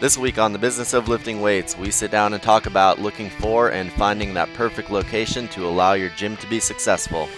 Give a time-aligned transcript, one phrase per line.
[0.00, 3.30] This week on the Business of Lifting Weights, we sit down and talk about looking
[3.30, 7.28] for and finding that perfect location to allow your gym to be successful.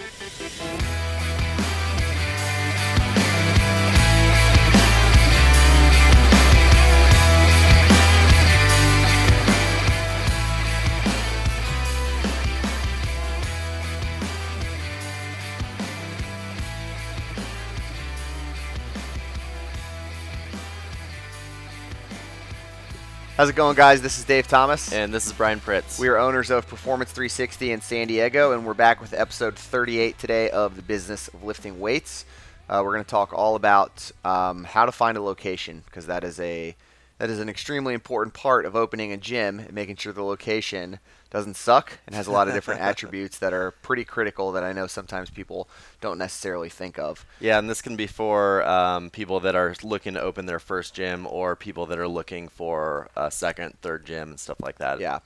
[23.41, 24.03] How's it going, guys?
[24.03, 24.93] This is Dave Thomas.
[24.93, 25.97] And this is Brian Pritz.
[25.97, 30.19] We are owners of Performance 360 in San Diego, and we're back with episode 38
[30.19, 32.23] today of the business of lifting weights.
[32.69, 36.23] Uh, we're going to talk all about um, how to find a location because that
[36.23, 36.75] is a
[37.21, 40.97] that is an extremely important part of opening a gym and making sure the location
[41.29, 44.73] doesn't suck and has a lot of different attributes that are pretty critical that I
[44.73, 45.69] know sometimes people
[46.01, 47.23] don't necessarily think of.
[47.39, 50.95] Yeah, and this can be for um, people that are looking to open their first
[50.95, 54.99] gym or people that are looking for a second, third gym and stuff like that.
[54.99, 55.19] Yeah.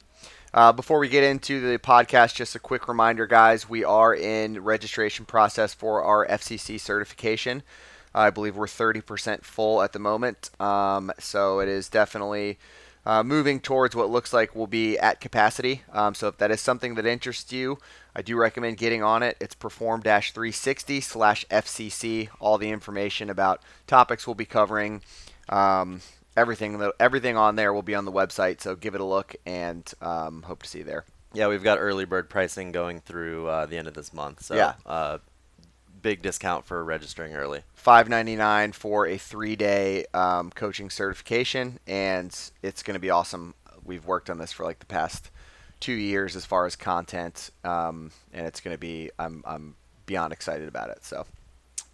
[0.53, 3.69] Uh, before we get into the podcast, just a quick reminder, guys.
[3.69, 7.63] We are in registration process for our FCC certification.
[8.15, 10.49] I believe we're 30% full at the moment.
[10.59, 12.57] Um, so it is definitely
[13.05, 15.83] uh, moving towards what looks like will be at capacity.
[15.91, 17.77] Um, so if that is something that interests you,
[18.15, 19.37] I do recommend getting on it.
[19.39, 22.29] It's perform-360 slash FCC.
[22.39, 25.01] All the information about topics we'll be covering,
[25.49, 26.01] Um,
[26.37, 28.61] everything everything on there will be on the website.
[28.61, 31.03] So give it a look and um, hope to see you there.
[31.33, 34.41] Yeah, we've got early bird pricing going through uh, the end of this month.
[34.43, 34.73] So yeah.
[34.85, 35.17] Uh,
[36.05, 37.61] big discount for registering early.
[37.73, 42.29] Five ninety nine for a three day um, coaching certification, and
[42.61, 43.55] it's going to be awesome.
[43.83, 45.31] We've worked on this for like the past
[45.79, 49.09] two years as far as content, um, and it's going to be.
[49.17, 49.75] I'm I'm
[50.05, 51.03] beyond excited about it.
[51.03, 51.25] So.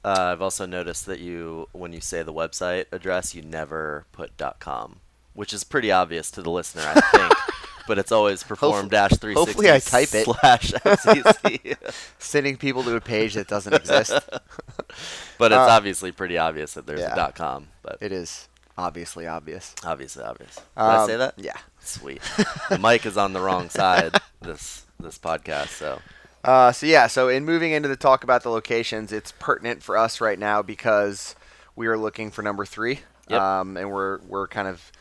[0.03, 4.31] Uh, I've also noticed that you, when you say the website address, you never put
[4.59, 4.99] .com,
[5.35, 7.33] which is pretty obvious to the listener, I think.
[7.91, 10.23] but it's always perform dash 360 hopefully I type it.
[10.23, 11.75] slash FCC.
[12.19, 14.11] Sending people to a page that doesn't exist.
[15.37, 17.11] but it's Uh, obviously pretty obvious that there's yeah.
[17.11, 17.67] a dot .com.
[17.83, 18.47] But it is
[18.77, 19.75] obviously obvious.
[19.83, 20.55] obviously obvious.
[20.55, 21.33] Did I Um, say that?
[21.35, 21.57] Yeah.
[21.81, 22.21] Sweet.
[22.69, 25.99] the mic is on the wrong side this this podcast, so
[26.45, 29.97] Uh, so yeah, so in moving into the talk about the locations, it's pertinent for
[29.97, 31.35] us right now because
[31.75, 33.41] we are looking for number three, Yep.
[33.41, 34.91] um, and we're we're kind of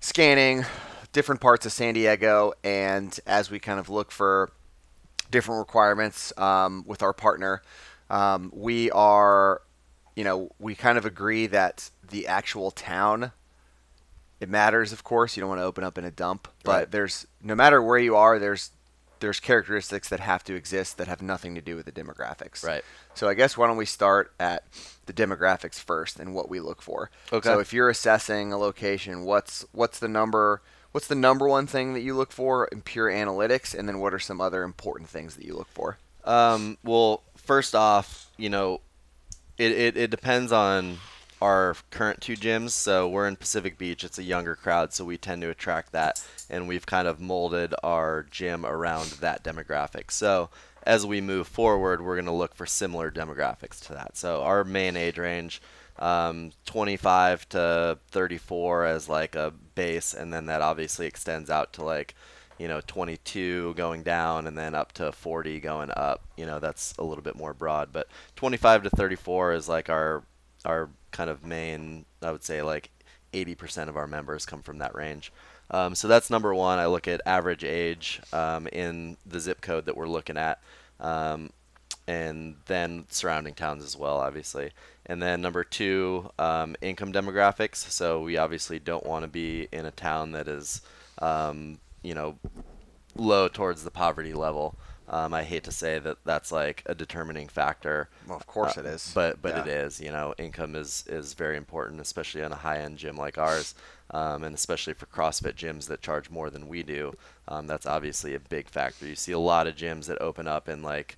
[0.00, 0.64] scanning
[1.16, 4.52] different parts of San Diego, and as we kind of look for
[5.30, 7.62] different requirements um, with our partner,
[8.10, 9.62] um, we are,
[10.14, 13.32] you know, we kind of agree that the actual town.
[14.40, 15.38] It matters, of course.
[15.38, 16.90] You don't want to open up in a dump, but Right.
[16.90, 18.72] there's no matter where you are, there's
[19.20, 22.62] there's characteristics that have to exist that have nothing to do with the demographics.
[22.62, 22.84] Right.
[23.14, 24.64] So I guess why don't we start at
[25.06, 27.10] the demographics first and what we look for.
[27.32, 27.48] Okay.
[27.48, 30.60] So if you're assessing a location, what's what's the number
[30.96, 34.14] what's the number one thing that you look for in pure analytics and then what
[34.14, 35.98] are some other important things that you look for?
[36.24, 38.80] Um, well, first off, you know,
[39.58, 40.96] it, it, it depends on
[41.42, 42.70] our current two gyms.
[42.70, 44.04] So we're in Pacific Beach.
[44.04, 46.24] It's a younger crowd, so we tend to attract that.
[46.48, 50.10] And we've kind of molded our gym around that demographic.
[50.10, 50.48] So
[50.84, 54.16] as we move forward, we're going to look for similar demographics to that.
[54.16, 55.60] So our main age range,
[55.98, 61.84] um, 25 to 34 as like a base, and then that obviously extends out to
[61.84, 62.14] like
[62.58, 66.22] you know 22 going down and then up to 40 going up.
[66.36, 70.22] You know that's a little bit more broad but 25 to 34 is like our
[70.64, 72.90] our kind of main i would say like
[73.36, 75.32] 80% of our members come from that range.
[75.70, 76.78] Um, so that's number one.
[76.78, 80.60] I look at average age um, in the zip code that we're looking at
[81.00, 81.50] um,
[82.06, 84.70] and then surrounding towns as well, obviously.
[85.08, 87.76] And then number two, um, income demographics.
[87.76, 90.82] So we obviously don't want to be in a town that is,
[91.18, 92.38] um, you know,
[93.14, 94.74] low towards the poverty level.
[95.08, 98.08] Um, I hate to say that that's like a determining factor.
[98.26, 99.12] Well, of course Uh, it is.
[99.14, 99.84] But but it Yeah.
[99.84, 100.00] is.
[100.00, 103.76] You know, income is is very important, especially on a high end gym like ours,
[104.10, 107.16] um, and especially for CrossFit gyms that charge more than we do.
[107.46, 109.06] Um, that's obviously a big factor.
[109.06, 111.16] You see a lot of gyms that open up in like,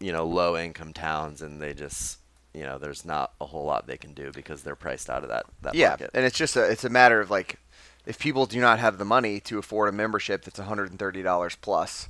[0.00, 2.18] you know, low income towns, and they just
[2.54, 5.28] you know, there's not a whole lot they can do because they're priced out of
[5.30, 6.10] that that yeah, market.
[6.14, 7.58] and it's just a it's a matter of like
[8.04, 12.08] if people do not have the money to afford a membership that's $130 plus,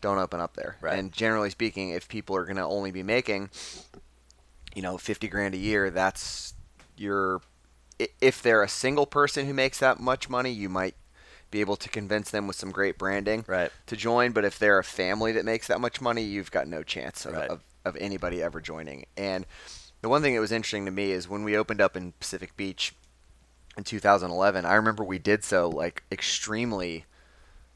[0.00, 0.76] don't open up there.
[0.80, 0.98] Right.
[0.98, 3.50] And generally speaking, if people are going to only be making,
[4.74, 6.54] you know, 50 grand a year, that's
[6.96, 7.40] your.
[8.20, 10.94] If they're a single person who makes that much money, you might
[11.50, 13.70] be able to convince them with some great branding Right.
[13.86, 14.30] to join.
[14.32, 17.34] But if they're a family that makes that much money, you've got no chance of,
[17.34, 17.50] Right.
[17.50, 19.06] of, of anybody ever joining.
[19.16, 19.46] And
[20.02, 22.56] the one thing that was interesting to me is when we opened up in Pacific
[22.56, 22.94] Beach,
[23.76, 24.64] in 2011.
[24.64, 27.04] I remember we did so like extremely.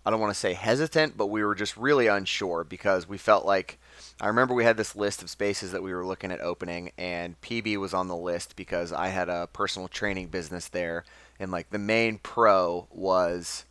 [0.06, 3.46] I don't want to say hesitant, but we were just really unsure because we felt
[3.46, 3.78] like
[4.20, 7.40] I remember we had this list of spaces that we were looking at opening, and
[7.40, 11.04] PB was on the list because I had a personal training business there,
[11.40, 13.64] and like the main pro was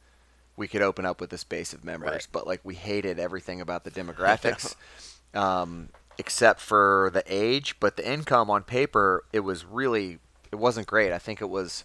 [0.55, 2.27] we could open up with a space of members, Right.
[2.31, 4.75] but like we hated everything about the demographics,
[5.35, 7.79] um, except for the age.
[7.79, 10.19] But the income on paper, it was really
[10.51, 11.11] it wasn't great.
[11.11, 11.83] I think it was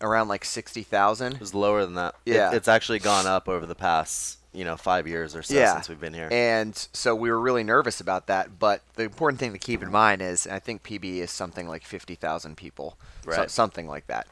[0.00, 1.34] around like sixty thousand.
[1.34, 2.14] It was lower than that.
[2.24, 2.52] It- Yeah.
[2.52, 5.74] it's actually gone up over the past you know five years or so Yeah.
[5.74, 6.28] since we've been here.
[6.30, 8.58] And so we were really nervous about that.
[8.58, 11.84] But the important thing to keep in mind is, I think PB is something like
[11.84, 13.50] 50,000 people, so- Right.
[13.50, 14.26] something like that.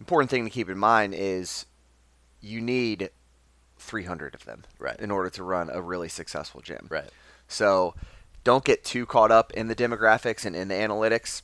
[0.00, 1.64] Important thing to keep in mind is
[2.40, 3.10] you need
[3.78, 4.98] 300 of them Right.
[5.00, 6.86] in order to run a really successful gym.
[6.90, 7.08] right.
[7.48, 7.94] So
[8.44, 11.42] don't get too caught up in the demographics and in the analytics.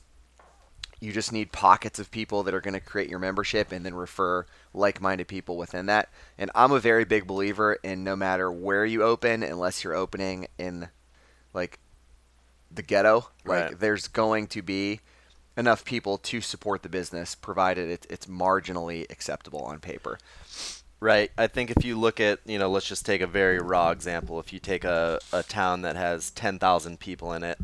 [1.01, 3.93] You just need pockets of people that are going to create your membership and then
[3.93, 6.09] refer like minded people within that.
[6.37, 10.47] And I'm a very big believer in no matter where you open, unless you're opening
[10.57, 10.89] in
[11.53, 11.79] like
[12.69, 13.79] the ghetto, like Right.
[13.79, 14.99] there's going to be
[15.55, 20.17] enough people to support the business provided it, it's marginally acceptable on paper.
[20.99, 21.31] Right.
[21.37, 24.39] I think if you look at, you know, let's just take a very raw example.
[24.39, 27.57] If you take a, a town that has 10,000 people in it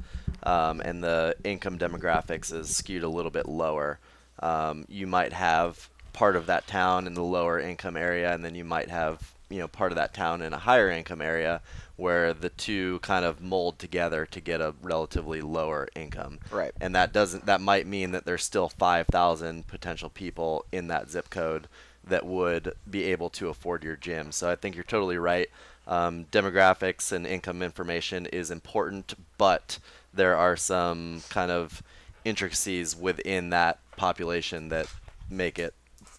[0.43, 3.99] um, and the income demographics is skewed a little bit lower,
[4.39, 8.55] um, you might have part of that town in the lower income area, and then
[8.55, 11.61] you might have, you know, part of that town in a higher income area
[11.97, 16.39] where the two kind of mold together to get a relatively lower income.
[16.51, 16.71] Right.
[16.79, 21.29] And that doesn't that might mean that there's still 5,000 potential people in that zip
[21.29, 21.67] code
[22.07, 24.31] that would be able to afford your gym.
[24.31, 25.49] So I think you're totally right.
[25.87, 29.79] Um, demographics and income information is important, but
[30.13, 31.83] there are some kind of
[32.23, 34.87] intricacies within that population that
[35.29, 35.73] make it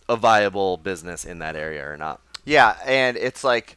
[0.08, 2.20] a viable business in that area or not.
[2.44, 3.76] Yeah, and it's like,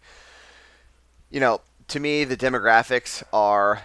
[1.31, 3.81] you know, to me, the demographics are,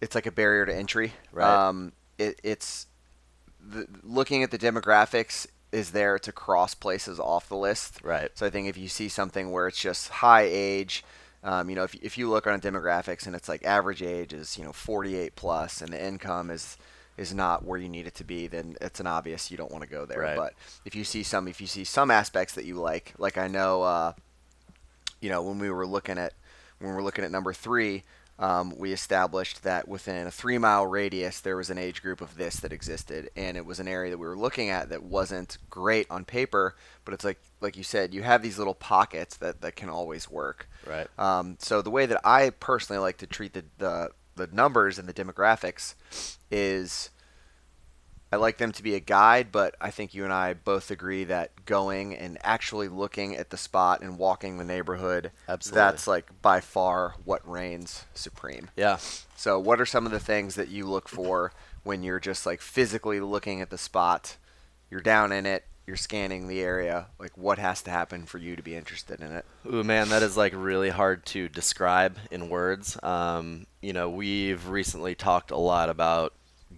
[0.00, 1.12] it's like a barrier to entry.
[1.32, 1.68] Right.
[1.68, 2.86] Um, it, it's
[3.60, 8.00] the, looking at the demographics is there to cross places off the list.
[8.04, 8.30] Right.
[8.34, 11.04] So I think if you see something where it's just high age,
[11.42, 14.56] um, you know, if, if you look on demographics and it's like average age is
[14.56, 16.78] you know 48 plus and the income is
[17.16, 19.82] is not where you need it to be, then it's an obvious you don't want
[19.82, 20.20] to go there.
[20.20, 20.36] Right.
[20.36, 20.54] But
[20.84, 23.82] if you see some, if you see some aspects that you like, like I know,
[23.82, 24.12] uh,
[25.20, 26.34] you know, when we were looking at
[26.78, 28.04] when we were looking at number three,
[28.38, 32.36] um, we established that within a three mile radius there was an age group of
[32.36, 35.58] this that existed, and it was an area that we were looking at that wasn't
[35.70, 39.60] great on paper, but it's like like you said, you have these little pockets that
[39.60, 40.68] that can always work.
[40.86, 41.06] Right.
[41.18, 45.08] Um, so the way that I personally like to treat the, the the numbers and
[45.08, 45.94] the demographics
[46.50, 47.10] is
[48.34, 51.22] I like them to be a guide, but I think you and I both agree
[51.22, 55.76] that going and actually looking at the spot and walking the neighborhood, Absolutely.
[55.76, 58.70] that's like by far what reigns supreme.
[58.76, 58.96] Yeah.
[59.36, 61.52] So, what are some of the things that you look for
[61.84, 64.36] when you're just like physically looking at the spot?
[64.90, 67.06] You're down in it, you're scanning the area.
[67.20, 69.44] Like, what has to happen for you to be interested in it?
[69.72, 72.98] Ooh, man, that is like really hard to describe in words.
[73.00, 76.32] Um, you know, we've recently talked a lot about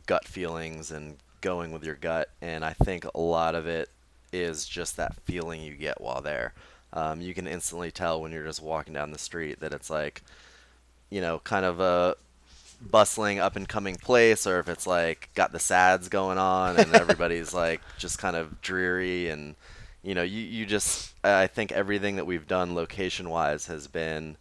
[0.04, 1.16] gut feelings and
[1.46, 3.88] going with your gut, and I think a lot of it
[4.32, 6.52] is just that feeling you get while there.
[6.92, 10.22] Um, you can instantly tell when you're just walking down the street that it's like,
[11.08, 12.16] you know, kind of a
[12.90, 16.94] bustling up and coming place or if it's like got the sads going on and
[17.02, 19.54] everybody's like just kind of dreary and
[20.02, 24.36] you know you, you just i think everything that we've done location wise has been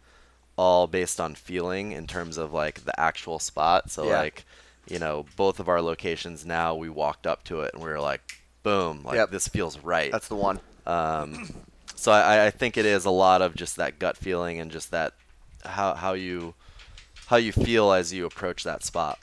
[0.56, 4.18] all based on feeling in terms of like the actual spot so Yeah.
[4.20, 4.44] like
[4.88, 8.00] you know both of our locations now we walked up to it and we were
[8.00, 8.20] like
[8.62, 9.30] boom like Yep.
[9.30, 10.60] this feels right That's the one.
[10.86, 11.48] um,
[11.94, 14.90] so I, I think it is a lot of just that gut feeling and just
[14.92, 15.12] that
[15.64, 16.54] how how you
[17.26, 19.18] how you feel as you approach that spot.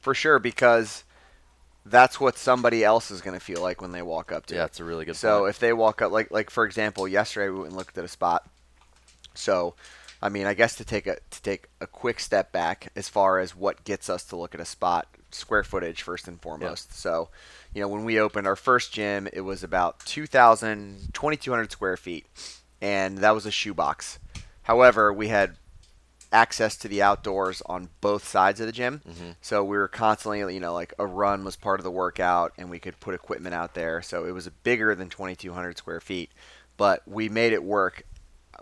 [0.00, 1.02] For sure, because
[1.84, 4.62] that's what somebody else is going to feel like when they walk up to Yeah,
[4.62, 4.66] it.
[4.66, 5.16] it's a really good.
[5.16, 5.50] So point.
[5.50, 8.08] if they walk up, like like for example, yesterday we went and looked at a
[8.08, 8.48] spot.
[9.34, 9.74] So,
[10.22, 13.38] I mean, I guess to take a to take a quick step back as far
[13.38, 16.92] as what gets us to look at a spot, square footage first and foremost.
[16.94, 17.30] So,
[17.74, 22.26] you know, when we opened our first gym, it was about 2,000, 2,200 square feet,
[22.82, 24.18] and that was a shoebox.
[24.62, 25.56] However, we had
[26.32, 29.00] access to the outdoors on both sides of the gym.
[29.08, 29.36] Mhm.
[29.40, 32.70] So we were constantly, you know, like a run was part of the workout, and
[32.70, 34.00] we could put equipment out there.
[34.02, 36.30] So it was bigger than 2,200 square feet,
[36.76, 38.04] but we made it work.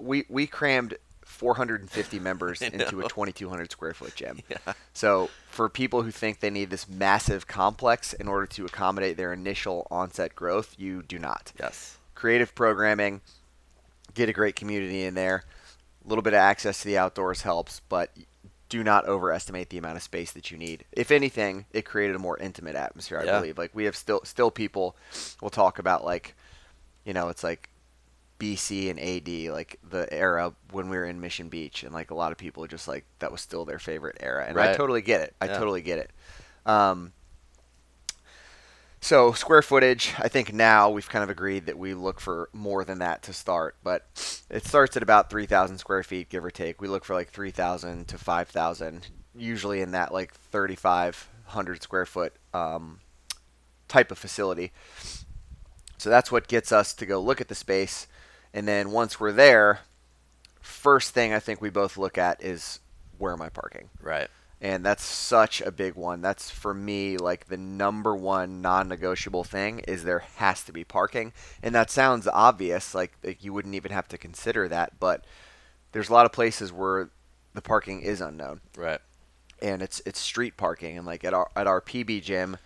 [0.01, 0.95] We we crammed
[1.39, 4.41] 450 members into a 2,200 square foot gym.
[4.49, 4.73] Yeah.
[4.93, 9.33] So for people who think they need this massive complex in order to accommodate their
[9.33, 11.53] initial onset growth, you do not.
[11.61, 11.97] Yes.
[12.15, 13.21] Creative programming,
[14.15, 15.45] get a great community in there.
[16.05, 18.11] A little bit of access to the outdoors helps, but
[18.69, 20.85] do not overestimate the amount of space that you need.
[20.93, 23.39] If anything, it created a more intimate atmosphere, I Yeah.
[23.41, 23.59] believe.
[23.59, 24.97] Like we have still still people
[25.41, 26.35] will talk about like
[27.05, 27.71] you know, it's like
[28.39, 32.15] BC and AD, like the era when we were in Mission Beach, and like a
[32.15, 35.21] lot of people just like that was still their favorite era, and I totally get
[35.21, 35.35] it.
[35.41, 35.59] I Yeah.
[35.59, 36.11] totally get it.
[36.67, 37.13] Um,
[39.01, 42.85] so square footage, I think now we've kind of agreed that we look for more
[42.85, 44.07] than that to start, but
[44.51, 46.81] it starts at about 3,000 square feet, give or take.
[46.81, 52.99] We look for like 3,000 to 5,000, usually in that like 3,500 square foot um,
[53.87, 54.73] type of facility.
[55.97, 58.09] So that's what gets us to go look at the space,
[58.55, 59.81] and then once we're there,
[60.61, 62.81] first thing I think we both look at is
[63.19, 63.89] where am I parking?
[64.01, 64.29] Right.
[64.61, 66.21] and that's such a big one.
[66.21, 71.33] That's for me like the number one non-negotiable thing is there has to be parking,
[71.63, 75.25] and that sounds obvious, like, like you wouldn't even have to consider that, but
[75.93, 77.11] there's a lot of places where
[77.55, 79.01] the parking is unknown, Right.
[79.63, 82.57] and it's it's street parking, and like at our at our PB gym,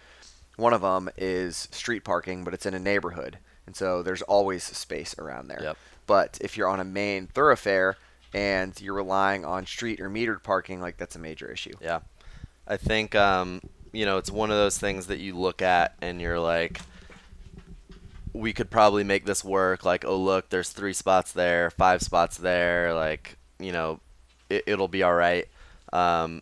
[0.57, 4.65] one of them is street parking, but it's in a neighborhood, and so there's always
[4.65, 5.61] space around there.
[5.63, 5.77] Yep.
[6.07, 7.97] But if you're on a main thoroughfare
[8.35, 11.75] and you're relying on street or metered parking, like that's a major issue.
[11.81, 12.01] Yeah.
[12.67, 13.61] I think um,
[13.93, 16.81] you know, it's one of those things that you look at and you're like
[18.33, 22.39] we could probably make this work like oh look there's three spots there five spots
[22.39, 24.01] there like you know
[24.49, 25.49] it, it'll be all right
[25.93, 26.41] um,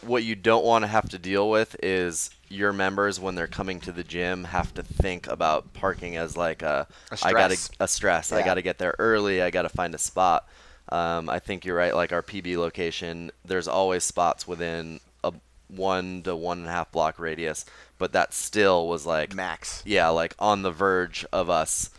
[0.00, 3.78] what you don't want to have to deal with is your members when they're coming
[3.80, 7.76] to the gym have to think about parking as like a, A I gotta stress.
[7.80, 8.32] a stress.
[8.32, 9.40] I gotta get there early.
[9.40, 10.46] I gotta find a spot.
[10.90, 11.94] Um, I think you're right.
[11.94, 15.32] Like our PB location, there's always spots within a
[15.68, 17.64] one to one and a half block radius,
[17.98, 19.82] but that still was like Max.
[19.86, 21.90] yeah, like on the verge of us,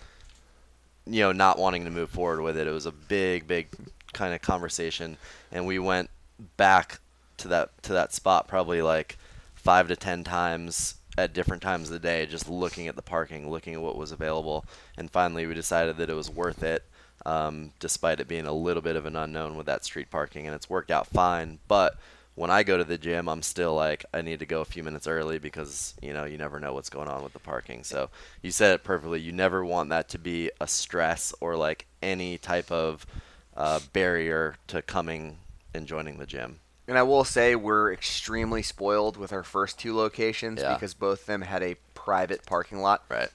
[1.06, 2.68] you know, not wanting to move forward with it.
[2.68, 3.70] It was a big, big
[4.12, 5.16] kind of conversation,
[5.52, 6.10] and we went
[6.58, 7.00] back
[7.38, 9.18] to that to that spot probably like
[9.64, 13.50] five to ten times at different times of the day, just looking at the parking,
[13.50, 14.66] looking at what was available,
[14.98, 16.84] and finally we decided that it was worth it.
[17.24, 20.56] Um, despite it being a little bit of an unknown with that street parking, and
[20.56, 21.60] it's worked out fine.
[21.68, 22.00] But
[22.34, 24.84] when I go to the gym, I'm still like, I need to go a few
[24.84, 27.84] minutes early because, you know, you never know what's going on with the parking.
[27.84, 28.10] So
[28.42, 29.20] you said it perfectly.
[29.20, 33.06] You never want that to be a stress or like any type of
[33.56, 35.38] uh, barrier to coming
[35.76, 36.60] and joining the gym.
[36.88, 40.74] And I will say we're extremely spoiled with our first two locations Yeah.
[40.74, 43.04] because both of them had a private parking lot.
[43.10, 43.30] Right.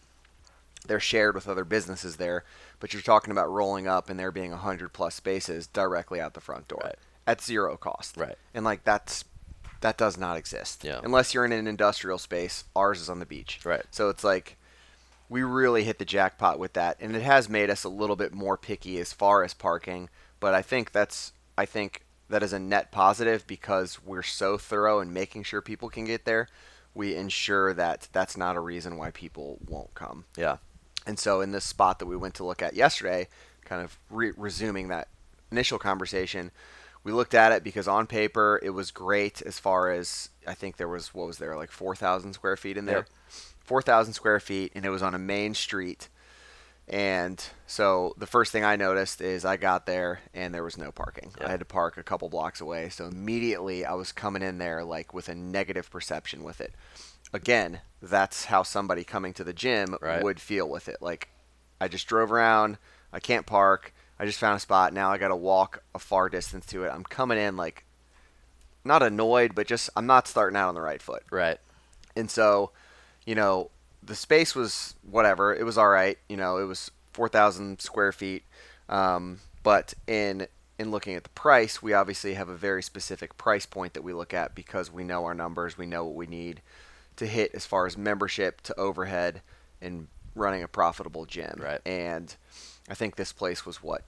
[0.86, 2.44] They're shared with other businesses there,
[2.80, 6.40] but you're talking about rolling up and there being 100 plus spaces directly out the
[6.40, 6.98] front door Right.
[7.26, 8.16] at zero cost.
[8.16, 8.36] Right.
[8.54, 9.24] And like that's
[9.82, 10.82] that does not exist.
[10.84, 11.00] Yeah.
[11.04, 13.60] Unless you're in an industrial space, ours is on the beach.
[13.64, 13.84] Right.
[13.90, 14.56] So it's like
[15.28, 18.32] we really hit the jackpot with that and it has made us a little bit
[18.32, 20.08] more picky as far as parking,
[20.40, 25.00] but I think that's I think that is a net positive because we're so thorough
[25.00, 26.48] in making sure people can get there.
[26.94, 30.24] We ensure that that's not a reason why people won't come.
[30.36, 30.56] Yeah.
[31.06, 33.28] And so, in this spot that we went to look at yesterday,
[33.64, 35.08] kind of re- resuming that
[35.52, 36.50] initial conversation,
[37.04, 40.76] we looked at it because on paper it was great as far as I think
[40.76, 42.98] there was, what was there, like 4,000 square feet in there?
[42.98, 43.08] Yep.
[43.60, 46.08] 4,000 square feet, and it was on a main street.
[46.88, 50.92] And so, the first thing I noticed is I got there and there was no
[50.92, 51.32] parking.
[51.40, 51.48] Yeah.
[51.48, 52.90] I had to park a couple blocks away.
[52.90, 56.72] So, immediately I was coming in there like with a negative perception with it.
[57.32, 60.22] Again, that's how somebody coming to the gym Right.
[60.22, 60.98] would feel with it.
[61.00, 61.28] Like,
[61.80, 62.78] I just drove around.
[63.12, 63.92] I can't park.
[64.18, 64.92] I just found a spot.
[64.92, 66.90] Now I got to walk a far distance to it.
[66.90, 67.84] I'm coming in like
[68.84, 71.24] not annoyed, but just I'm not starting out on the right foot.
[71.30, 71.58] Right.
[72.14, 72.70] And so,
[73.26, 73.70] you know,
[74.06, 75.54] the space was whatever.
[75.54, 76.16] It was all right.
[76.28, 78.44] You know, it was 4,000 square feet.
[78.88, 80.46] Um, but in
[80.78, 84.12] in looking at the price, we obviously have a very specific price point that we
[84.12, 85.78] look at because we know our numbers.
[85.78, 86.60] We know what we need
[87.16, 89.40] to hit as far as membership to overhead
[89.80, 91.54] and running a profitable gym.
[91.58, 91.80] Right.
[91.86, 92.36] And
[92.90, 94.02] I think this place was what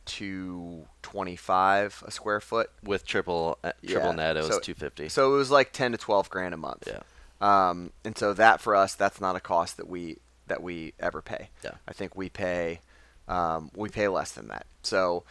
[1.02, 2.70] 225 a square foot.
[2.82, 4.14] With triple uh, triple Yeah.
[4.16, 5.08] net, it was So- 250.
[5.08, 6.84] So it was like 10 to 12 grand a month.
[6.86, 7.00] Yeah.
[7.40, 10.18] Um, and so that for us, that's not a cost that we
[10.48, 11.50] that we ever pay.
[11.62, 11.72] Yeah.
[11.86, 12.80] I think we pay
[13.28, 14.66] um, we pay less than that.
[14.82, 15.24] So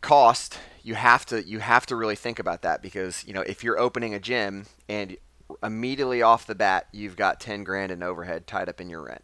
[0.00, 3.62] cost you have to you have to really think about that because you know if
[3.62, 5.16] you're opening a gym and
[5.62, 9.22] immediately off the bat you've got 10 grand in overhead tied up in your rent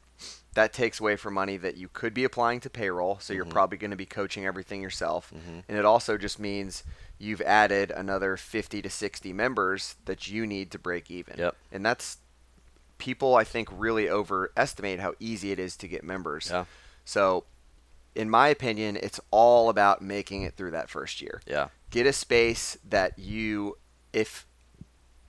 [0.56, 3.18] that takes away from money that you could be applying to payroll.
[3.20, 3.50] So you're Mhm.
[3.50, 5.30] probably going to be coaching everything yourself.
[5.34, 5.62] Mhm.
[5.68, 6.82] And it also just means
[7.18, 11.36] you've added another 50 to 60 members that you need to break even.
[11.38, 11.56] Yep.
[11.70, 12.16] And that's
[12.98, 16.48] people I think really overestimate how easy it is to get members.
[16.50, 16.64] Yeah.
[17.04, 17.44] So
[18.14, 21.42] in my opinion, it's all about making it through that first year.
[21.46, 21.68] Yeah.
[21.90, 23.76] Get a space that you
[24.14, 24.46] if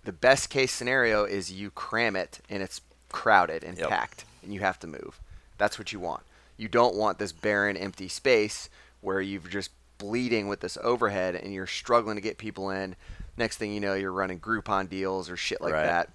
[0.06, 2.80] the best case scenario is you cram it and it's
[3.10, 3.90] crowded and Yep.
[3.90, 5.20] packed and you have to move.
[5.58, 6.24] That's what you want.
[6.58, 8.70] You don't want this barren empty space
[9.02, 12.96] where you've just bleeding with this overhead and you're struggling to get people in.
[13.36, 15.84] Next thing you know, you're running Groupon deals or shit like Right.
[15.86, 16.10] that.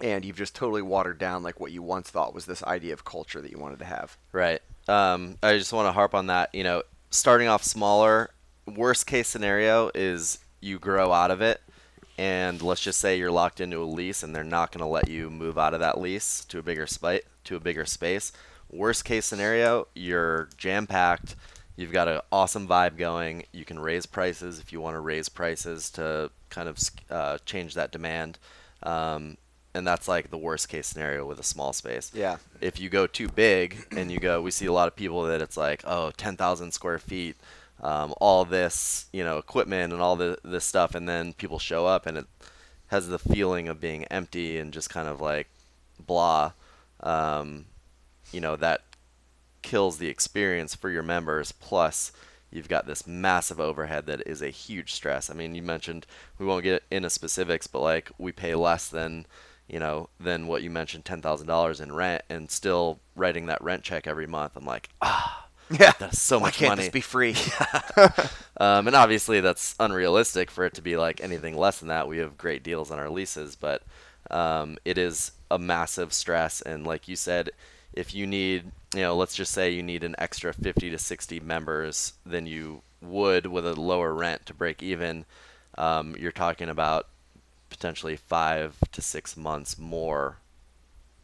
[0.00, 3.04] And you've just totally watered down like what you once thought was this idea of
[3.04, 4.16] culture that you wanted to have.
[4.32, 4.60] Right.
[4.88, 6.54] Um, I just want to harp on that.
[6.54, 8.30] You know, starting off smaller,
[8.66, 11.60] worst case scenario is you grow out of it,
[12.18, 15.08] and let's just say you're locked into a lease, and they're not going to let
[15.08, 17.22] you move out of that lease to a bigger space.
[17.44, 18.32] To a bigger space.
[18.70, 21.36] Worst case scenario, you're jam packed.
[21.76, 23.44] You've got an awesome vibe going.
[23.52, 26.78] You can raise prices if you want to raise prices to kind of
[27.10, 28.38] uh, change that demand.
[28.82, 29.36] Um,
[29.74, 32.36] and that's like the worst case scenario with a small space Yeah.
[32.60, 35.40] if you go too big and you go, we see a lot of people that
[35.40, 37.36] it's like, oh, 10,000 square feet,
[37.82, 41.86] um, all this, you know, equipment and all the, this stuff, and then people show
[41.86, 42.26] up and it
[42.88, 45.48] has the feeling of being empty and just kind of like
[45.98, 46.52] blah.
[47.00, 47.66] Um,
[48.32, 48.82] you know, that
[49.62, 51.52] kills the experience for your members.
[51.52, 52.12] Plus,
[52.50, 55.30] you've got this massive overhead that is a huge stress.
[55.30, 56.06] I mean, you mentioned
[56.38, 59.26] we won't get into specifics, but like we pay less than
[59.68, 63.62] you know than what you mentioned, ten thousand dollars in rent, and still writing that
[63.62, 64.52] rent check every month.
[64.56, 65.41] I'm like, ah,
[65.78, 65.92] Yeah.
[65.98, 66.82] that's so Why much can't money.
[66.82, 67.36] this be free?
[68.58, 72.06] Um, and obviously, that's unrealistic for it to be like anything less than that.
[72.06, 73.82] We have great deals on our leases, but
[74.30, 76.60] um, it is a massive stress.
[76.60, 77.50] And like you said,
[77.92, 81.40] if you need, you know, let's just say you need an extra 50 to 60
[81.40, 85.24] members than you would with a lower rent to break even,
[85.76, 87.08] um, you're talking about
[87.70, 90.36] potentially five to six months more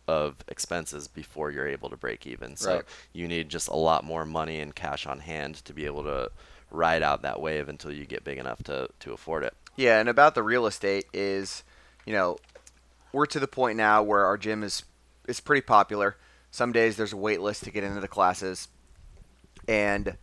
[0.09, 2.57] of expenses before you're able to break even.
[2.57, 2.85] So Right.
[3.13, 6.31] you need just a lot more money and cash on hand to be able to
[6.71, 9.55] ride out that wave until you get big enough to, to afford it.
[9.77, 11.63] Yeah, and about the real estate is,
[12.05, 12.39] you know,
[13.13, 14.83] we're to the point now where our gym is
[15.29, 16.17] is pretty popular.
[16.51, 18.69] Some days there's a wait list to get into the classes.
[19.69, 20.17] And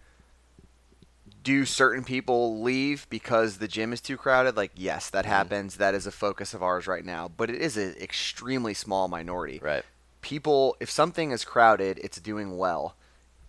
[1.45, 4.57] do certain people leave because the gym is too crowded?
[4.57, 5.77] Like, yes, that happens.
[5.77, 9.59] That is a focus of ours right now, but it is an extremely small minority.
[9.63, 9.85] Right.
[10.21, 12.95] People, if something is crowded, it's doing well.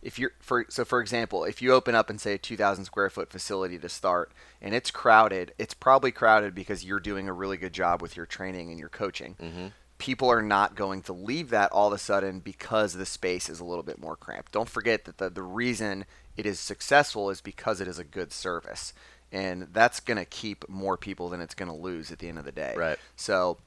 [0.02, 3.11] If you're for so for example, if you open up and say a 2,000 square
[3.11, 4.30] foot facility to start,
[4.61, 8.26] and it's crowded, it's probably crowded because you're doing a really good job with your
[8.26, 9.35] training and your coaching.
[9.42, 9.72] Mhm.
[9.98, 13.61] People are not going to leave that all of a sudden because the space is
[13.61, 14.52] a little bit more cramped.
[14.52, 16.04] Don't forget that the, the reason
[16.37, 18.92] it is successful is because it is a good service.
[19.32, 22.38] And that's going to keep more people than it's going to lose at the end
[22.38, 22.74] of the day.
[22.76, 22.98] Right.
[23.16, 23.59] So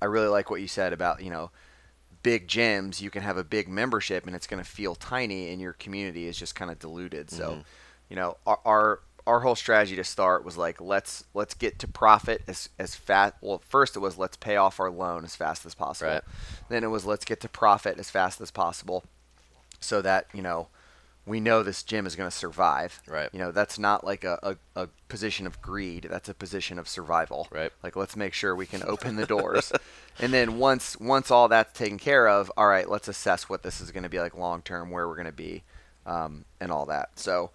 [0.00, 1.50] I really like what you said about, you know,
[2.22, 5.60] big gyms, you can have a big membership and it's going to feel tiny and
[5.60, 7.30] your community is just kind of diluted.
[7.30, 7.64] So, Mhm.
[8.08, 11.88] you know, our, our our whole strategy to start was like let's let's get to
[11.88, 13.34] profit as as fast.
[13.40, 16.10] Well, first it was let's pay off our loan as fast as possible.
[16.10, 16.22] Right.
[16.68, 19.04] Then it was let's get to profit as fast as possible,
[19.80, 20.68] so that you know
[21.24, 23.00] we know this gym is going to survive.
[23.06, 23.28] Right.
[23.32, 26.08] You know that's not like a, a, a position of greed.
[26.10, 27.48] That's a position of survival.
[27.50, 27.70] Right.
[27.82, 29.72] Like let's make sure we can open the doors,
[30.18, 33.80] and then once once all that's taken care of, all right, let's assess what this
[33.80, 35.62] is going to be like long term, where we're going to be,
[36.06, 37.10] um, and all that.
[37.14, 37.50] So,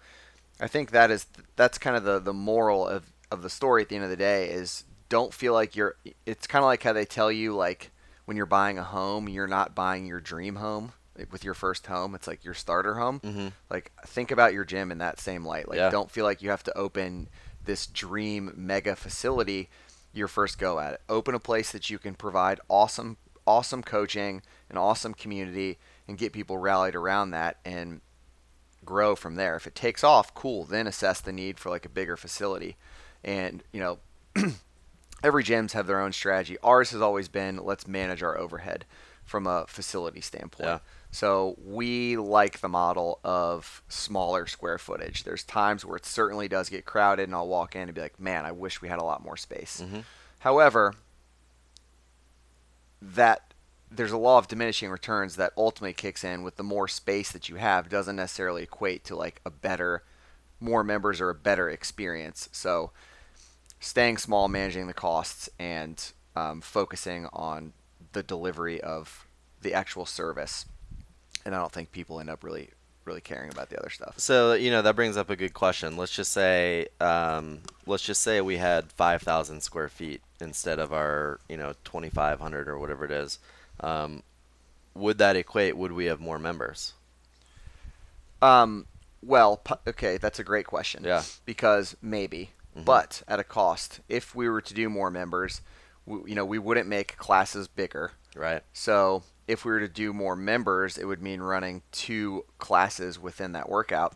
[0.60, 3.88] I think that is that's kind of the the moral of of the story at
[3.88, 5.96] the end of the day is don't feel like you're.
[6.26, 7.90] It's kind of like how they tell you like
[8.26, 10.92] when you're buying a home, you're not buying your dream home
[11.30, 12.14] with your first home.
[12.14, 13.20] It's like your starter home.
[13.20, 13.52] Mhm.
[13.70, 15.68] Like think about your gym in that same light.
[15.68, 15.90] Like Yeah.
[15.90, 17.28] don't feel like you have to open
[17.64, 19.68] this dream mega facility
[20.12, 21.00] your first go at it.
[21.08, 23.16] Open a place that you can provide awesome
[23.46, 28.00] awesome coaching, an awesome community and get people rallied around that and
[28.88, 29.54] grow from there.
[29.54, 32.76] If it takes off, cool, then assess the need for like a bigger facility.
[33.22, 33.98] And, you know,
[35.22, 36.56] every gyms have their own strategy.
[36.62, 38.86] Ours has always been let's manage our overhead
[39.24, 40.68] from a facility standpoint.
[40.68, 40.78] Yeah.
[41.10, 45.24] So we like the model of smaller square footage.
[45.24, 48.18] There's times where it certainly does get crowded, and I'll walk in and be like,
[48.18, 50.04] "Man, I wish we had a lot more space." Mhm.
[50.38, 50.94] However,
[53.02, 53.52] that
[53.90, 57.48] there's a law of diminishing returns that ultimately kicks in with the more space that
[57.48, 60.02] you have doesn't necessarily equate to like a better,
[60.60, 62.48] more members or a better experience.
[62.52, 62.90] So,
[63.80, 67.72] staying small, managing the costs, and um, focusing on
[68.12, 69.26] the delivery of
[69.62, 70.64] the actual service
[71.48, 72.68] and I don't think people end up really
[73.06, 74.18] really caring about the other stuff.
[74.18, 75.96] So you know that brings up a good question.
[75.96, 80.92] Let's just say, um, let's just say we had five thousand square feet instead of
[80.92, 83.38] our you know twenty five hundred or whatever it is.
[83.80, 84.22] Um,
[84.94, 85.76] would that equate?
[85.76, 86.94] Would we have more members?
[88.42, 88.86] Um,
[89.22, 91.04] well, okay, that's a great question.
[91.04, 91.22] Yeah.
[91.44, 92.84] Because maybe, Mhm.
[92.84, 94.00] but at a cost.
[94.08, 95.60] If we were to do more members,
[96.06, 98.12] we, you know, we wouldn't make classes bigger.
[98.34, 98.62] Right.
[98.72, 103.52] So if we were to do more members, it would mean running two classes within
[103.52, 104.14] that workout.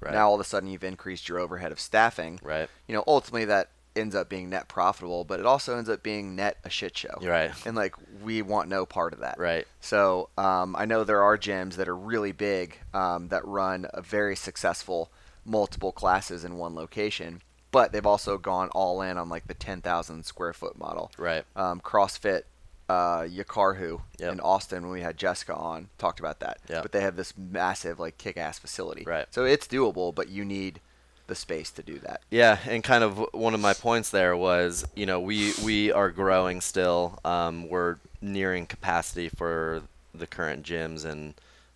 [0.00, 0.12] Right.
[0.12, 2.38] Now all of a sudden you've increased your overhead of staffing.
[2.42, 2.68] Right.
[2.86, 6.36] You know, ultimately that ends up being net profitable, but it also ends up being
[6.36, 7.18] net a shit show.
[7.22, 7.50] Right.
[7.66, 9.38] And like we want no part of that.
[9.38, 9.66] Right.
[9.80, 14.02] So um, I know there are gyms that are really big um, that run a
[14.02, 15.10] very successful
[15.44, 20.24] multiple classes in one location, but they've also gone all in on like the 10,000
[20.24, 21.12] square foot model.
[21.16, 21.44] Right.
[21.54, 22.42] Um, CrossFit,
[22.88, 24.32] uh, Yakarhu Yep.
[24.32, 26.58] in Austin when we had Jessica on talked about that.
[26.68, 26.82] Yep.
[26.82, 29.04] But they have this massive like kick-ass facility.
[29.06, 29.26] Right.
[29.30, 30.80] So it's doable, but you need
[31.26, 32.20] the space to do that.
[32.30, 36.10] Yeah, and kind of one of my points there was, you know, we we are
[36.10, 37.18] growing still.
[37.24, 39.82] Um, we're nearing capacity for
[40.14, 41.34] the current gyms, and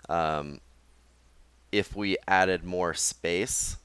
[0.08, 0.60] um,
[1.72, 3.76] if we added more space,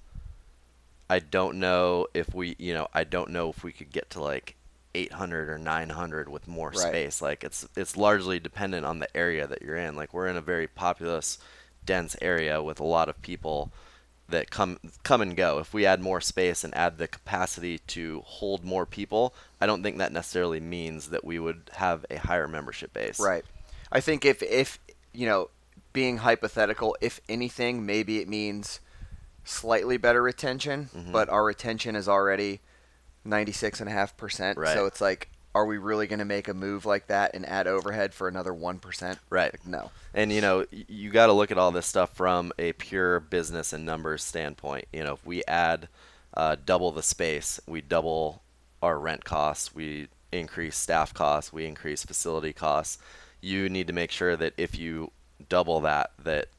[1.10, 4.21] I don't know if we, you know, I don't know if we could get to
[4.21, 4.56] like
[4.95, 6.78] 800 or 900 with more Right.
[6.78, 7.21] space.
[7.21, 9.95] Like it's it's largely dependent on the area that you're in.
[9.95, 11.38] Like we're in a very populous,
[11.86, 13.71] dense area with a lot of people
[14.29, 15.59] that come come and go.
[15.59, 19.83] If we add more space and add the capacity to hold more people, I don't
[19.83, 23.19] think that necessarily means that we would have a higher membership base.
[23.19, 23.45] Right.
[23.91, 24.79] I think if if
[25.13, 25.49] you know,
[25.93, 28.79] being hypothetical, if anything, maybe it means
[29.43, 31.11] slightly better retention, Mhm.
[31.11, 32.61] but our retention is already
[33.23, 34.57] ninety six and a half percent.
[34.57, 34.73] Right.
[34.73, 37.65] So it's like, are we really going to make a move like that and add
[37.65, 39.17] overhead for another one percent?
[39.29, 39.53] Right.
[39.53, 39.89] Like, no.
[40.13, 43.71] And you know, you got to look at all this stuff from a pure business
[43.71, 44.85] and numbers standpoint.
[44.91, 45.87] You know, if we add
[46.35, 48.41] uh, double the space, we double
[48.83, 52.97] our rent costs, we increase staff costs, we increase facility costs.
[53.39, 55.11] You need to make sure that if you
[55.47, 56.49] double that, that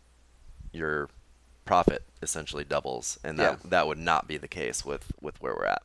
[0.72, 1.10] your
[1.66, 3.70] profit essentially doubles, and that Yeah.
[3.70, 5.82] that would not be the case with with where we're at.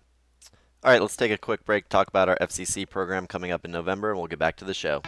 [0.83, 3.71] All right, let's take a quick break, talk about our FCC program coming up in
[3.71, 5.03] November, and we'll get back to the show.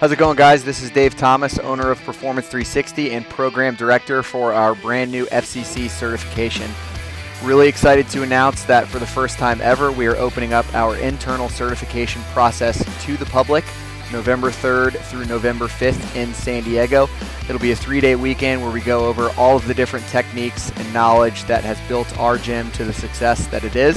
[0.00, 0.64] How's it going, guys?
[0.64, 5.26] This is Dave Thomas, owner of Performance 360 and program director for our brand new
[5.26, 6.68] FCC certification.
[7.44, 10.96] Really excited to announce that for the first time ever, we are opening up our
[10.96, 13.64] internal certification process to the public
[14.12, 17.08] November 3rd through November 5th in San Diego.
[17.48, 20.70] It'll be a three day weekend where we go over all of the different techniques
[20.76, 23.96] and knowledge that has built our gym to the success that it is.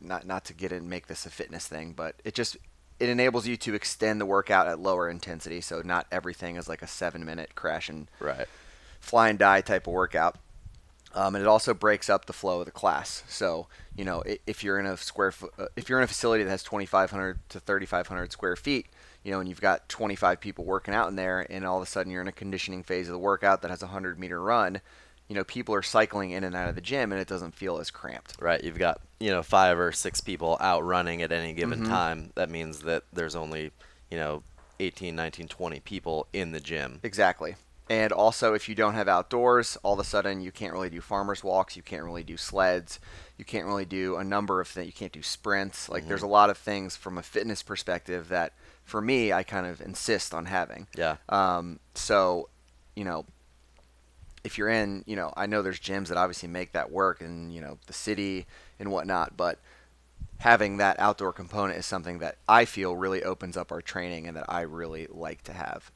[0.02, 2.56] not not to get in and make this a fitness thing, but it just
[2.98, 5.60] it enables you to extend the workout at lower intensity.
[5.60, 8.46] So not everything is like a seven minute crash and Right.
[9.00, 10.36] fly and die type of workout.
[11.14, 13.22] Um, and it also breaks up the flow of the class.
[13.28, 16.50] So you know, if you're in a square, uh, if you're in a facility that
[16.50, 18.86] has 2,500 to 3,500 square feet,
[19.24, 21.86] you know, and you've got 25 people working out in there, and all of a
[21.86, 24.80] sudden you're in a conditioning phase of the workout that has a 100 meter run,
[25.28, 27.78] you know, people are cycling in and out of the gym, and it doesn't feel
[27.78, 28.34] as cramped.
[28.40, 28.62] Right.
[28.62, 31.88] You've got you know five or six people out running at any given Mhm.
[31.88, 32.32] time.
[32.34, 33.72] That means that there's only
[34.10, 34.42] you know
[34.78, 37.00] 18, 19, 20 people in the gym.
[37.02, 37.56] Exactly.
[37.88, 41.00] And also, if you don't have outdoors, all of a sudden you can't really do
[41.00, 41.76] farmers walks.
[41.76, 42.98] You can't really do sleds.
[43.38, 44.86] You can't really do a number of things.
[44.86, 45.88] You can't do sprints.
[45.88, 49.66] Like, there's a lot of things from a fitness perspective that, for me, I kind
[49.68, 50.88] of insist on having.
[50.96, 51.18] Yeah.
[51.28, 52.48] Um, so,
[52.96, 53.24] you know,
[54.46, 57.50] if you're in, you know, I know there's gyms that obviously make that work in,
[57.50, 58.46] you know, the city
[58.78, 59.58] and whatnot, but
[60.38, 64.36] having that outdoor component is something that I feel really opens up our training and
[64.36, 65.90] that I really like to have.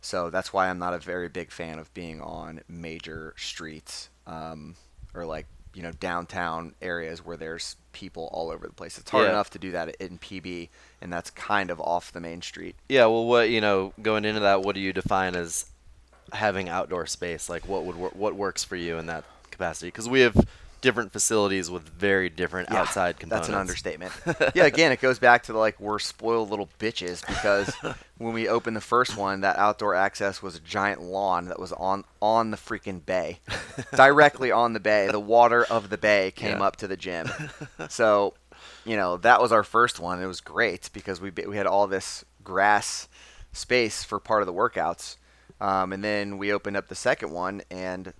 [0.00, 4.76] So that's why I'm not a very big fan of being on major streets um,
[5.14, 8.98] or like, you know, downtown areas where there's people all over the place.
[8.98, 9.30] It's hard Yeah.
[9.30, 10.68] enough to do that in PB,
[11.02, 12.76] and that's kind of off the main street.
[12.88, 13.06] Yeah.
[13.06, 15.66] Well, what you know, going into that, what do you define as
[16.32, 17.48] having outdoor space?
[17.48, 19.88] Like, what would what works for you in that capacity?
[19.88, 20.36] Because we have
[20.82, 23.48] different facilities with very different Yeah, outside components.
[23.48, 24.12] That's an understatement.
[24.54, 27.74] yeah, again, it goes back to the, like we're spoiled little bitches because
[28.18, 31.72] when we opened the first one, that outdoor access was a giant lawn that was
[31.72, 33.40] on on the freaking bay,
[33.96, 35.08] directly on the bay.
[35.10, 36.64] The water of the bay came Yeah.
[36.66, 37.28] up to the gym.
[37.88, 38.34] So,
[38.84, 40.22] you know, that was our first one.
[40.22, 43.08] It was great because we we had all this grass
[43.52, 45.16] space for part of the workouts.
[45.60, 48.12] Um, and then we opened up the second one and